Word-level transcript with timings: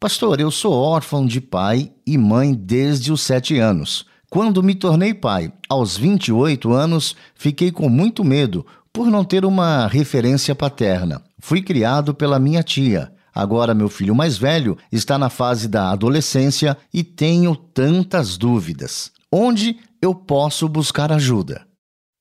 Pastor, 0.00 0.38
eu 0.38 0.52
sou 0.52 0.72
órfão 0.72 1.26
de 1.26 1.40
pai 1.40 1.92
e 2.06 2.16
mãe 2.16 2.54
desde 2.54 3.10
os 3.10 3.20
sete 3.20 3.58
anos. 3.58 4.06
Quando 4.30 4.62
me 4.62 4.72
tornei 4.72 5.12
pai, 5.12 5.52
aos 5.68 5.96
28 5.96 6.72
anos, 6.72 7.16
fiquei 7.34 7.72
com 7.72 7.88
muito 7.88 8.22
medo 8.22 8.64
por 8.92 9.08
não 9.08 9.24
ter 9.24 9.44
uma 9.44 9.88
referência 9.88 10.54
paterna. 10.54 11.20
Fui 11.40 11.60
criado 11.60 12.14
pela 12.14 12.38
minha 12.38 12.62
tia. 12.62 13.12
Agora, 13.34 13.74
meu 13.74 13.88
filho 13.88 14.14
mais 14.14 14.38
velho 14.38 14.78
está 14.92 15.18
na 15.18 15.28
fase 15.28 15.66
da 15.66 15.90
adolescência 15.90 16.76
e 16.94 17.02
tenho 17.02 17.56
tantas 17.56 18.38
dúvidas. 18.38 19.10
Onde 19.32 19.80
eu 20.00 20.14
posso 20.14 20.68
buscar 20.68 21.10
ajuda? 21.10 21.66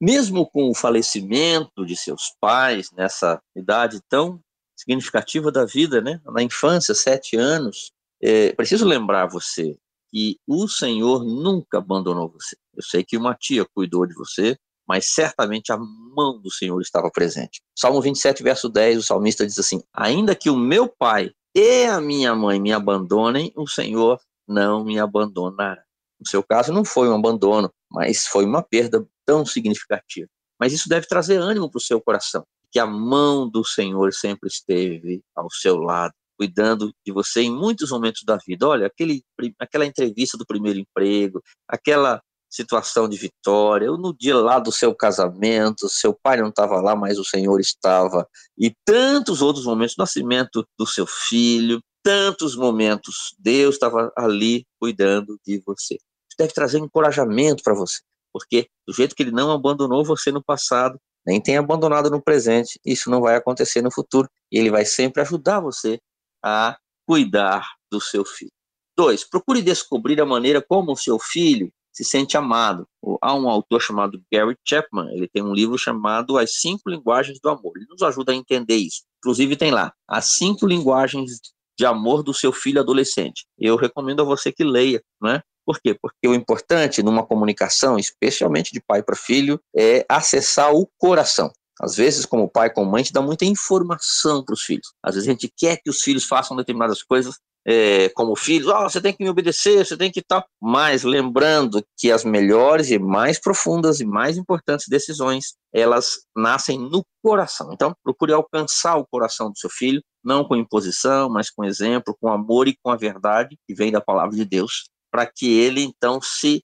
Mesmo 0.00 0.48
com 0.48 0.70
o 0.70 0.74
falecimento 0.74 1.84
de 1.84 1.94
seus 1.94 2.32
pais 2.40 2.88
nessa 2.96 3.38
idade 3.54 4.00
tão 4.08 4.40
significativa 4.78 5.50
da 5.50 5.64
vida, 5.64 6.00
né? 6.00 6.20
Na 6.26 6.42
infância, 6.42 6.94
sete 6.94 7.36
anos, 7.36 7.90
é, 8.22 8.52
preciso 8.52 8.86
lembrar 8.86 9.26
você 9.26 9.76
que 10.10 10.38
o 10.46 10.68
Senhor 10.68 11.24
nunca 11.24 11.78
abandonou 11.78 12.30
você. 12.30 12.56
Eu 12.74 12.82
sei 12.82 13.04
que 13.04 13.16
uma 13.16 13.34
tia 13.34 13.66
cuidou 13.74 14.06
de 14.06 14.14
você, 14.14 14.56
mas 14.86 15.12
certamente 15.12 15.72
a 15.72 15.76
mão 15.76 16.40
do 16.40 16.50
Senhor 16.50 16.80
estava 16.80 17.10
presente. 17.10 17.60
Salmo 17.76 18.00
27, 18.00 18.42
verso 18.42 18.68
10, 18.68 18.98
o 18.98 19.02
salmista 19.02 19.44
diz 19.44 19.58
assim: 19.58 19.82
Ainda 19.92 20.34
que 20.34 20.48
o 20.48 20.56
meu 20.56 20.88
pai 20.88 21.32
e 21.54 21.84
a 21.84 22.00
minha 22.00 22.34
mãe 22.34 22.60
me 22.60 22.72
abandonem, 22.72 23.52
o 23.56 23.66
Senhor 23.66 24.20
não 24.46 24.84
me 24.84 24.98
abandonará. 24.98 25.82
No 26.20 26.26
seu 26.26 26.42
caso, 26.42 26.72
não 26.72 26.84
foi 26.84 27.08
um 27.08 27.14
abandono, 27.14 27.70
mas 27.90 28.26
foi 28.26 28.44
uma 28.44 28.62
perda 28.62 29.06
tão 29.26 29.44
significativa. 29.44 30.28
Mas 30.58 30.72
isso 30.72 30.88
deve 30.88 31.06
trazer 31.06 31.36
ânimo 31.36 31.70
para 31.70 31.78
o 31.78 31.82
seu 31.82 32.00
coração 32.00 32.44
que 32.70 32.78
a 32.78 32.86
mão 32.86 33.48
do 33.48 33.64
Senhor 33.64 34.12
sempre 34.12 34.48
esteve 34.48 35.22
ao 35.34 35.50
seu 35.50 35.76
lado, 35.76 36.12
cuidando 36.38 36.92
de 37.04 37.12
você 37.12 37.42
em 37.42 37.52
muitos 37.52 37.90
momentos 37.90 38.22
da 38.24 38.36
vida. 38.36 38.68
Olha, 38.68 38.86
aquele, 38.86 39.22
aquela 39.58 39.86
entrevista 39.86 40.36
do 40.38 40.46
primeiro 40.46 40.78
emprego, 40.78 41.42
aquela 41.66 42.22
situação 42.50 43.08
de 43.08 43.16
vitória, 43.16 43.90
no 43.90 44.16
dia 44.16 44.36
lá 44.36 44.58
do 44.58 44.72
seu 44.72 44.94
casamento, 44.94 45.88
seu 45.88 46.14
pai 46.14 46.40
não 46.40 46.48
estava 46.48 46.80
lá, 46.80 46.96
mas 46.96 47.18
o 47.18 47.24
Senhor 47.24 47.60
estava, 47.60 48.26
e 48.56 48.74
tantos 48.84 49.42
outros 49.42 49.66
momentos, 49.66 49.96
nascimento 49.98 50.66
do 50.78 50.86
seu 50.86 51.06
filho, 51.06 51.80
tantos 52.02 52.56
momentos, 52.56 53.34
Deus 53.38 53.74
estava 53.74 54.10
ali 54.16 54.64
cuidando 54.80 55.38
de 55.46 55.60
você. 55.66 55.94
Isso 55.94 56.36
deve 56.38 56.54
trazer 56.54 56.78
encorajamento 56.78 57.62
para 57.62 57.74
você, 57.74 58.00
porque 58.32 58.68
do 58.86 58.94
jeito 58.94 59.14
que 59.14 59.22
ele 59.22 59.32
não 59.32 59.50
abandonou 59.50 60.04
você 60.04 60.32
no 60.32 60.42
passado, 60.42 60.98
nem 61.28 61.42
tem 61.42 61.58
abandonado 61.58 62.08
no 62.08 62.22
presente, 62.22 62.80
isso 62.82 63.10
não 63.10 63.20
vai 63.20 63.36
acontecer 63.36 63.82
no 63.82 63.92
futuro, 63.92 64.26
e 64.50 64.58
ele 64.58 64.70
vai 64.70 64.86
sempre 64.86 65.20
ajudar 65.20 65.60
você 65.60 66.00
a 66.42 66.74
cuidar 67.06 67.68
do 67.92 68.00
seu 68.00 68.24
filho. 68.24 68.50
Dois, 68.96 69.28
procure 69.28 69.60
descobrir 69.60 70.18
a 70.22 70.24
maneira 70.24 70.64
como 70.66 70.92
o 70.92 70.96
seu 70.96 71.18
filho 71.18 71.70
se 71.92 72.02
sente 72.02 72.34
amado. 72.38 72.88
Há 73.20 73.34
um 73.34 73.46
autor 73.46 73.82
chamado 73.82 74.22
Gary 74.32 74.56
Chapman, 74.66 75.12
ele 75.12 75.28
tem 75.28 75.42
um 75.42 75.52
livro 75.52 75.76
chamado 75.76 76.38
As 76.38 76.60
Cinco 76.60 76.88
Linguagens 76.88 77.38
do 77.42 77.50
Amor. 77.50 77.72
Ele 77.76 77.86
nos 77.90 78.02
ajuda 78.02 78.32
a 78.32 78.34
entender 78.34 78.76
isso. 78.76 79.02
Inclusive 79.18 79.54
tem 79.54 79.70
lá 79.70 79.92
as 80.08 80.30
cinco 80.30 80.66
linguagens 80.66 81.32
de 81.78 81.84
amor 81.84 82.22
do 82.22 82.32
seu 82.32 82.52
filho 82.52 82.80
adolescente. 82.80 83.44
Eu 83.58 83.76
recomendo 83.76 84.22
a 84.22 84.24
você 84.24 84.50
que 84.50 84.64
leia, 84.64 85.02
né? 85.20 85.42
Por 85.68 85.78
quê? 85.82 85.94
Porque 86.00 86.26
o 86.26 86.32
importante 86.32 87.02
numa 87.02 87.26
comunicação, 87.26 87.98
especialmente 87.98 88.72
de 88.72 88.80
pai 88.80 89.02
para 89.02 89.14
filho, 89.14 89.60
é 89.76 90.02
acessar 90.08 90.72
o 90.72 90.88
coração. 90.96 91.52
Às 91.78 91.94
vezes, 91.94 92.24
como 92.24 92.48
pai, 92.48 92.70
como 92.72 92.90
mãe, 92.90 93.02
a 93.02 93.04
gente 93.04 93.12
dá 93.12 93.20
muita 93.20 93.44
informação 93.44 94.42
para 94.42 94.54
os 94.54 94.62
filhos. 94.62 94.94
Às 95.04 95.14
vezes 95.14 95.28
a 95.28 95.32
gente 95.32 95.52
quer 95.54 95.76
que 95.76 95.90
os 95.90 96.00
filhos 96.00 96.24
façam 96.24 96.56
determinadas 96.56 97.02
coisas 97.02 97.34
é, 97.66 98.08
como 98.14 98.34
filhos, 98.34 98.66
oh, 98.66 98.84
você 98.84 98.98
tem 98.98 99.12
que 99.12 99.22
me 99.22 99.28
obedecer, 99.28 99.84
você 99.84 99.94
tem 99.94 100.10
que 100.10 100.22
tal. 100.22 100.42
Mas 100.58 101.02
lembrando 101.02 101.84
que 101.98 102.10
as 102.10 102.24
melhores 102.24 102.90
e 102.90 102.98
mais 102.98 103.38
profundas 103.38 104.00
e 104.00 104.06
mais 104.06 104.38
importantes 104.38 104.86
decisões, 104.88 105.52
elas 105.70 106.12
nascem 106.34 106.78
no 106.78 107.04
coração. 107.22 107.74
Então, 107.74 107.94
procure 108.02 108.32
alcançar 108.32 108.96
o 108.96 109.06
coração 109.06 109.50
do 109.50 109.58
seu 109.58 109.68
filho, 109.68 110.00
não 110.24 110.44
com 110.44 110.56
imposição, 110.56 111.28
mas 111.28 111.50
com 111.50 111.62
exemplo, 111.62 112.16
com 112.18 112.32
amor 112.32 112.68
e 112.68 112.76
com 112.82 112.90
a 112.90 112.96
verdade 112.96 113.54
que 113.66 113.74
vem 113.74 113.92
da 113.92 114.00
palavra 114.00 114.34
de 114.34 114.46
Deus 114.46 114.88
para 115.10 115.26
que 115.26 115.58
ele 115.58 115.82
então 115.82 116.20
se 116.22 116.62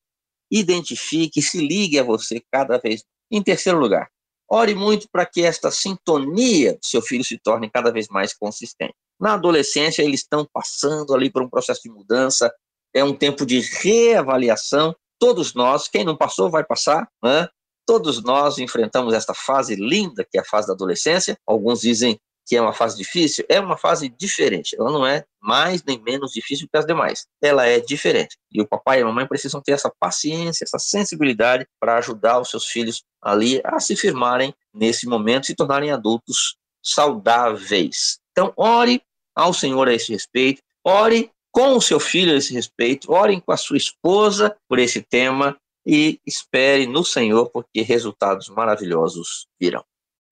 identifique, 0.50 1.42
se 1.42 1.58
ligue 1.58 1.98
a 1.98 2.02
você 2.02 2.42
cada 2.52 2.78
vez. 2.78 3.04
Em 3.30 3.42
terceiro 3.42 3.78
lugar, 3.78 4.08
ore 4.48 4.74
muito 4.74 5.08
para 5.10 5.26
que 5.26 5.42
esta 5.42 5.70
sintonia 5.70 6.74
do 6.74 6.84
seu 6.84 7.02
filho 7.02 7.24
se 7.24 7.38
torne 7.38 7.70
cada 7.70 7.90
vez 7.90 8.08
mais 8.08 8.34
consistente. 8.34 8.94
Na 9.18 9.34
adolescência, 9.34 10.02
eles 10.02 10.20
estão 10.20 10.46
passando 10.52 11.14
ali 11.14 11.30
por 11.30 11.42
um 11.42 11.48
processo 11.48 11.82
de 11.82 11.90
mudança, 11.90 12.52
é 12.94 13.02
um 13.02 13.14
tempo 13.14 13.44
de 13.44 13.60
reavaliação. 13.60 14.94
Todos 15.18 15.54
nós, 15.54 15.88
quem 15.88 16.04
não 16.04 16.16
passou, 16.16 16.50
vai 16.50 16.64
passar, 16.64 17.08
né? 17.22 17.48
Todos 17.86 18.22
nós 18.22 18.58
enfrentamos 18.58 19.12
esta 19.12 19.34
fase 19.34 19.74
linda, 19.74 20.24
que 20.24 20.38
é 20.38 20.40
a 20.40 20.44
fase 20.44 20.68
da 20.68 20.72
adolescência. 20.72 21.36
Alguns 21.46 21.80
dizem 21.80 22.18
que 22.46 22.56
é 22.56 22.60
uma 22.60 22.72
fase 22.72 22.96
difícil, 22.96 23.44
é 23.48 23.58
uma 23.58 23.76
fase 23.76 24.08
diferente. 24.08 24.76
Ela 24.78 24.90
não 24.90 25.06
é 25.06 25.24
mais 25.40 25.82
nem 25.82 26.00
menos 26.02 26.32
difícil 26.32 26.68
que 26.70 26.76
as 26.76 26.86
demais. 26.86 27.26
Ela 27.42 27.66
é 27.66 27.80
diferente. 27.80 28.36
E 28.52 28.60
o 28.60 28.66
papai 28.66 28.98
e 28.98 29.02
a 29.02 29.06
mamãe 29.06 29.26
precisam 29.26 29.60
ter 29.60 29.72
essa 29.72 29.92
paciência, 29.98 30.64
essa 30.64 30.78
sensibilidade 30.78 31.66
para 31.80 31.98
ajudar 31.98 32.40
os 32.40 32.50
seus 32.50 32.66
filhos 32.66 33.02
ali 33.22 33.60
a 33.64 33.80
se 33.80 33.96
firmarem 33.96 34.54
nesse 34.72 35.06
momento, 35.06 35.46
se 35.46 35.54
tornarem 35.54 35.90
adultos 35.90 36.56
saudáveis. 36.82 38.18
Então, 38.32 38.52
ore 38.56 39.02
ao 39.34 39.54
Senhor 39.54 39.88
a 39.88 39.94
esse 39.94 40.12
respeito, 40.12 40.62
ore 40.84 41.30
com 41.50 41.76
o 41.76 41.80
seu 41.80 42.00
filho 42.00 42.32
a 42.32 42.36
esse 42.36 42.52
respeito, 42.52 43.12
orem 43.12 43.40
com 43.40 43.52
a 43.52 43.56
sua 43.56 43.76
esposa 43.76 44.56
por 44.68 44.78
esse 44.78 45.00
tema 45.00 45.56
e 45.86 46.18
espere 46.26 46.86
no 46.86 47.04
Senhor, 47.04 47.48
porque 47.50 47.80
resultados 47.82 48.48
maravilhosos 48.48 49.46
virão. 49.60 49.84